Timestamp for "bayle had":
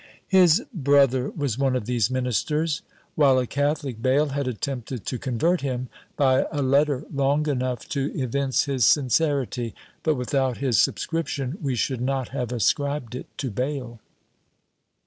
4.01-4.47